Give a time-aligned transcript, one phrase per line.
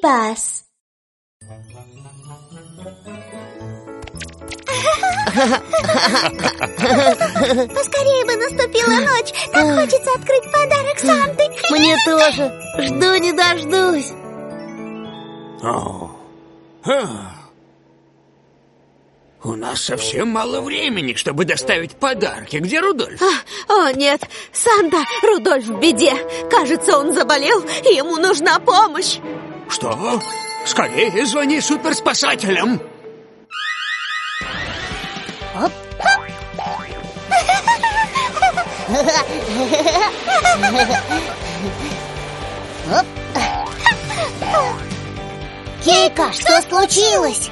[0.00, 0.64] Пас.
[6.90, 9.32] Поскорее бы наступила ночь.
[9.52, 11.44] Как хочется открыть подарок Санты.
[11.70, 12.52] Мне тоже.
[12.78, 14.12] Жду не дождусь.
[15.62, 16.10] О.
[19.42, 22.56] У нас совсем мало времени, чтобы доставить подарки.
[22.56, 23.22] Где Рудольф?
[23.22, 24.20] а, О, нет,
[24.52, 26.12] Санта, Рудольф в беде.
[26.50, 29.18] Кажется, он заболел, и ему нужна помощь
[29.70, 30.20] Что?
[30.66, 32.80] Скорее звони суперспасателям
[35.54, 35.72] Оп.
[42.92, 43.06] Оп.
[45.82, 47.50] Кейка, что случилось?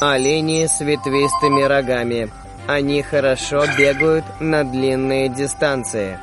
[0.00, 2.30] Олени с ветвистыми рогами.
[2.66, 6.18] Они хорошо бегают на длинные дистанции.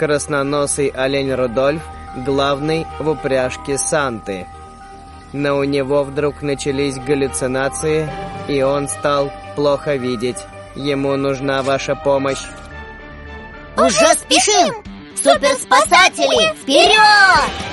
[0.00, 1.82] Красноносый олень Рудольф
[2.16, 4.46] главный в упряжке Санты.
[5.34, 8.08] Но у него вдруг начались галлюцинации,
[8.48, 10.38] и он стал плохо видеть.
[10.74, 12.42] Ему нужна ваша помощь.
[13.76, 14.74] Уже спешим!
[15.22, 17.69] Суперспасатели, вперед!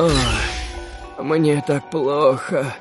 [0.00, 0.12] Ох,
[1.18, 2.74] мне так плохо.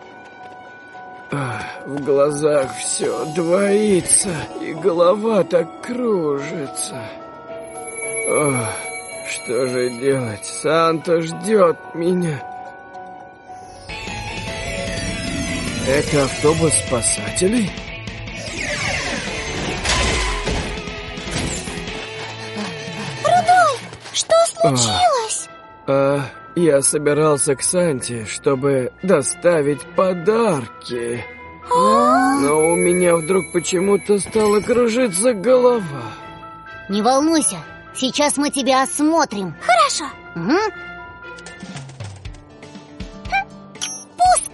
[1.86, 4.30] В глазах все двоится,
[4.62, 7.02] и голова так кружится.
[8.30, 8.70] Ох,
[9.30, 10.46] что же делать?
[10.46, 12.42] Санта ждет меня.
[15.90, 17.70] Это автобус спасателей?
[24.14, 25.50] Что случилось?
[25.86, 26.22] А,
[26.56, 31.24] я собирался к Санте, чтобы доставить подарки.
[31.70, 36.14] Но у меня вдруг почему-то стала кружиться голова.
[36.90, 37.58] Не волнуйся,
[37.94, 40.06] сейчас мы тебя осмотрим Хорошо.
[40.36, 40.58] Угу.
[44.18, 44.52] Пуск!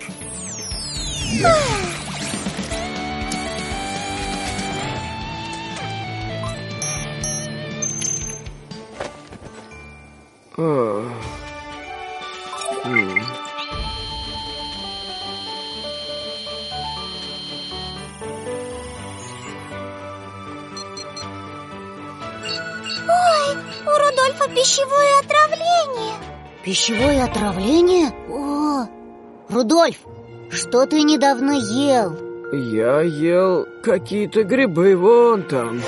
[10.57, 11.34] Ох.
[12.85, 12.93] Ой,
[23.85, 26.13] у Рудольфа пищевое отравление
[26.63, 28.11] Пищевое отравление?
[28.29, 28.85] О,
[29.49, 29.97] Рудольф,
[30.51, 32.15] что ты недавно ел?
[32.53, 35.81] Я ел какие-то грибы вон там.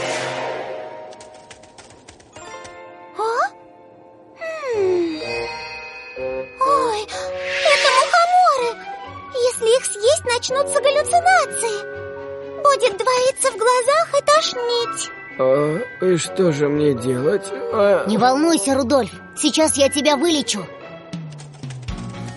[14.38, 17.48] Тошнить А, и что же мне делать?
[17.74, 20.66] А, Не волнуйся, Рудольф, сейчас я тебя вылечу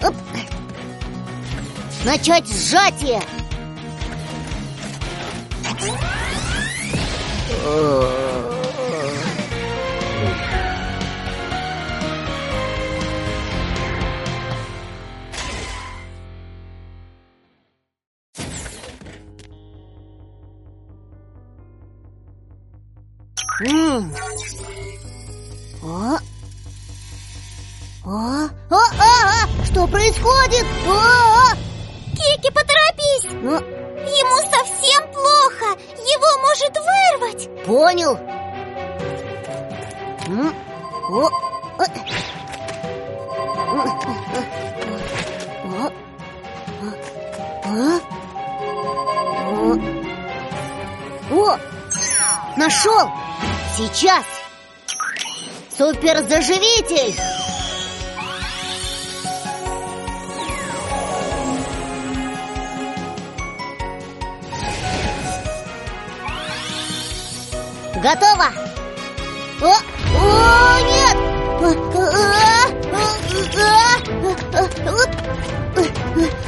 [0.03, 0.15] Оп.
[2.05, 3.21] Начать сжатие
[23.63, 24.15] М.
[25.83, 26.19] О.
[28.07, 28.49] О.
[28.71, 30.65] О, а, а, что происходит?
[30.87, 31.55] О, а.
[32.11, 33.27] Кики, поторопись!
[33.43, 35.79] Ну, Ему совсем плохо!
[35.99, 37.67] Его может вырвать!
[37.67, 38.17] Понял!
[40.29, 40.55] М?
[41.11, 41.29] О,
[41.79, 41.85] э.
[45.67, 45.93] О.
[47.65, 48.01] А?
[49.51, 49.77] О.
[51.31, 51.59] О!
[52.57, 53.20] Нашел!
[53.81, 54.27] Сейчас!
[55.75, 57.17] Суперзаживитель!
[68.03, 68.53] Готово!
[69.63, 69.73] О,
[70.19, 71.17] о нет!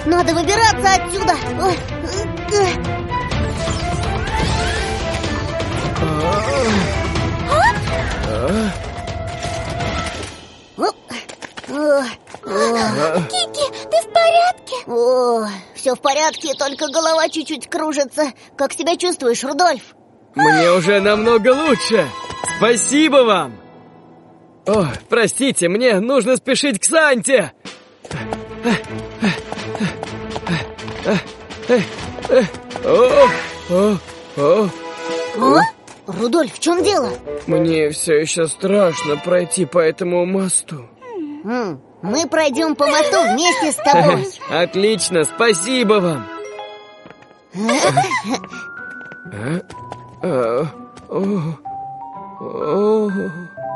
[0.04, 1.34] Надо выбираться отсюда!
[1.62, 1.91] Кики,
[15.92, 18.32] все в порядке, только голова чуть-чуть кружится.
[18.56, 19.94] Как себя чувствуешь, Рудольф?
[20.34, 22.06] Мне уже намного лучше.
[22.56, 23.52] Спасибо вам.
[24.66, 27.52] О, простите, мне нужно спешить к Санте.
[32.84, 33.28] О,
[33.70, 33.98] о,
[34.36, 34.68] о.
[35.38, 35.60] О?
[36.06, 37.10] Рудольф, в чем дело?
[37.46, 40.88] Мне все еще страшно пройти по этому мосту.
[42.02, 44.26] Мы пройдем по мосту вместе с тобой.
[44.50, 46.28] Отлично, спасибо вам.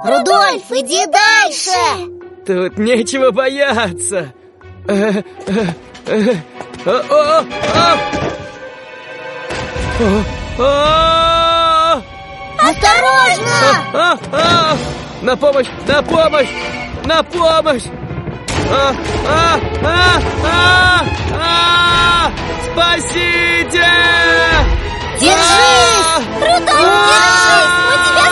[0.05, 1.71] Рудольф, иди дальше!
[2.47, 4.33] Тут нечего бояться.
[12.59, 14.19] Осторожно!
[15.23, 15.67] На помощь!
[15.87, 16.49] На помощь!
[17.05, 17.85] На помощь!
[18.69, 18.93] А,
[19.29, 21.05] а, а, а,
[21.41, 22.33] а!
[22.65, 23.87] Спасите!
[25.21, 26.27] Держись!
[26.41, 27.71] Рудольф, держись!
[27.89, 28.27] Мы тебя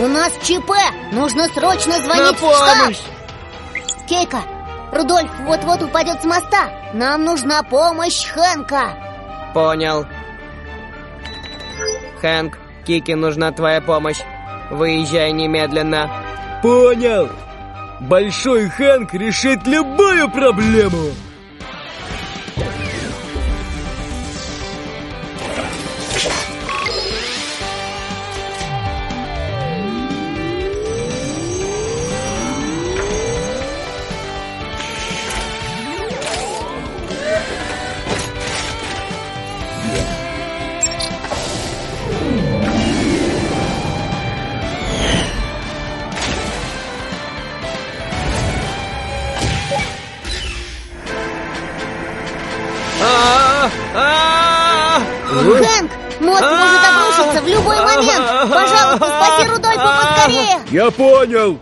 [0.00, 0.70] У нас ЧП!
[1.12, 2.92] Нужно срочно звонить в штаб!
[4.08, 4.42] Кейка,
[4.92, 6.70] Рудольф вот-вот упадет с моста.
[6.94, 8.92] Нам нужна помощь Хэнка.
[9.52, 10.06] Понял.
[12.20, 12.56] Хэнк,
[12.86, 14.20] Кики нужна твоя помощь.
[14.70, 16.27] Выезжай немедленно.
[16.62, 17.28] Понял.
[18.00, 21.10] Большой Хэнк решит любую проблему.
[60.70, 61.58] Я понял.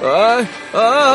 [0.00, 0.40] А,
[0.72, 1.07] а,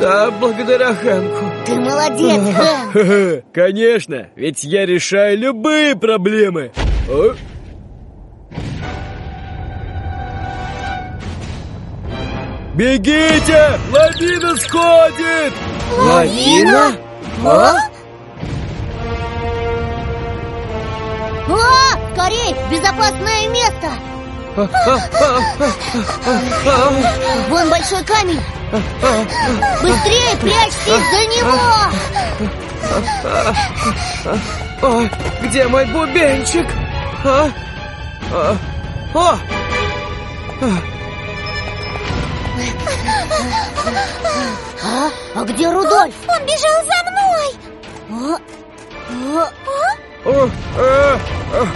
[0.00, 1.52] Да, благодаря Хэнку.
[1.66, 2.40] Ты молодец,
[2.92, 3.44] Хэнк.
[3.52, 6.70] Конечно, ведь я решаю любые проблемы.
[7.10, 7.34] О?
[12.74, 13.72] Бегите!
[13.92, 15.52] Лавина сходит!
[15.98, 16.92] Лавина?
[17.44, 17.74] О?
[21.48, 23.88] О, скорей, в безопасное место.
[27.48, 28.40] Вон большой камень.
[28.70, 31.56] Быстрее прячьтесь за него.
[34.82, 35.08] О,
[35.42, 36.66] где мой бубенчик?
[37.24, 37.50] А?
[38.32, 38.56] А?
[39.14, 39.38] О!
[44.84, 46.14] А, а где Рудольф?
[46.28, 47.48] Он бежал за мной!
[48.10, 48.38] А?
[49.10, 49.48] А?
[50.24, 51.18] О, а,
[51.52, 51.66] а,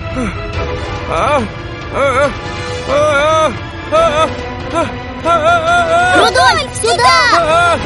[6.14, 7.78] Рудольф, сюда!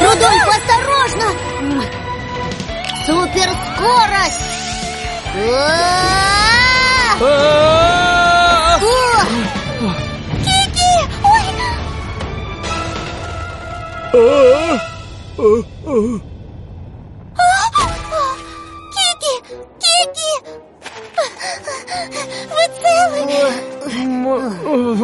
[0.00, 1.28] Рудольф, осторожно!
[3.04, 4.44] Суперскорость!
[5.36, 5.38] А!
[7.20, 7.22] О!
[10.44, 10.94] Кики!
[14.14, 14.80] Ой!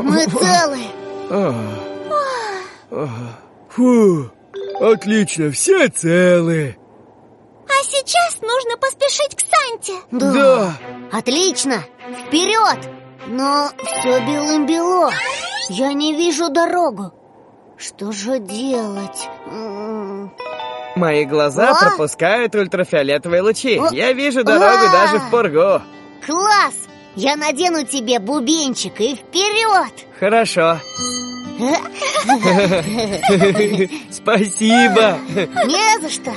[0.02, 0.78] Мы целы!
[3.70, 4.30] Фу,
[4.80, 6.76] отлично, все целы.
[7.66, 10.74] А сейчас нужно поспешить к Санте Да.
[11.12, 11.84] Отлично!
[12.26, 12.88] Вперед!
[13.28, 15.10] Но все белым-бело.
[15.68, 17.12] Я не вижу дорогу.
[17.76, 19.28] Что же делать?
[20.96, 21.80] Мои глаза О!
[21.80, 23.78] пропускают ультрафиолетовые лучи.
[23.78, 23.90] О!
[23.92, 24.92] Я вижу дорогу А!
[24.92, 25.82] даже в пургу.
[26.26, 26.74] Класс!
[27.16, 29.92] Я надену тебе бубенчик и вперед!
[30.18, 30.78] Хорошо.
[34.10, 35.18] Спасибо.
[35.66, 36.32] Не за что!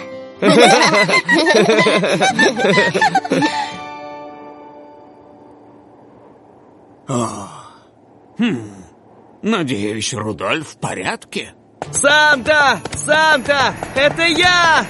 [9.41, 11.53] Надеюсь, Рудольф в порядке?
[11.91, 12.79] Санта!
[12.93, 13.73] Санта!
[13.95, 14.85] Это я!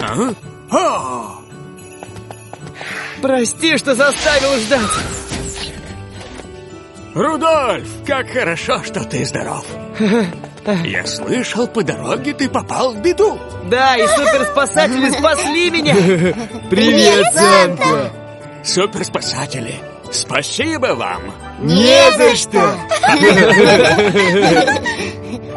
[0.00, 0.34] А?
[0.70, 1.41] О!
[3.22, 4.80] Прости, что заставил ждать.
[7.14, 9.64] Рудольф, как хорошо, что ты здоров.
[10.84, 13.38] Я слышал, по дороге ты попал в беду.
[13.70, 15.94] Да, и суперспасатели спасли меня.
[16.70, 18.10] Привет, Санта!
[18.64, 19.74] Суперспасатели,
[20.10, 21.22] спасибо вам.
[21.60, 22.74] Не за что!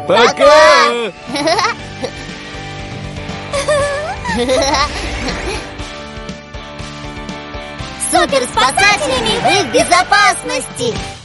[0.06, 1.12] Пока!
[8.16, 11.15] Суперспасателями вы в безопасности!